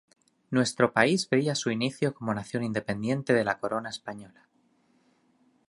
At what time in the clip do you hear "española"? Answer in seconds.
3.91-4.49